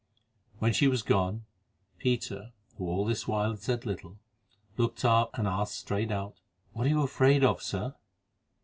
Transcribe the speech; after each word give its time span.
When 0.57 0.73
she 0.73 0.87
was 0.87 1.03
gone, 1.03 1.45
Peter, 1.99 2.53
who 2.79 2.87
all 2.87 3.05
this 3.05 3.27
while 3.27 3.51
had 3.51 3.59
said 3.61 3.85
little, 3.85 4.17
looked 4.75 5.05
up 5.05 5.37
and 5.37 5.47
asked 5.47 5.75
straight 5.77 6.09
out: 6.11 6.39
"What 6.73 6.87
are 6.87 6.89
you 6.89 7.03
afraid 7.03 7.43
of, 7.43 7.61
Sir?" 7.61 7.93